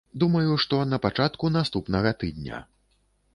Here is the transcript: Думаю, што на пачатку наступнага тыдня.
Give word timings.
Думаю, 0.21 0.53
што 0.63 0.79
на 0.93 0.99
пачатку 1.03 1.51
наступнага 1.57 2.15
тыдня. 2.25 2.65